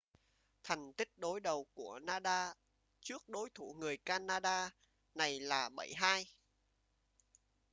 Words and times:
thành 0.63 0.93
tích 0.93 1.09
đối 1.17 1.39
đầu 1.39 1.65
của 1.73 1.99
nadal 1.99 2.49
trước 3.01 3.29
đối 3.29 3.49
thủ 3.49 3.73
người 3.77 3.97
canada 3.97 4.71
này 5.15 5.39
là 5.39 5.69
7-2 5.69 6.23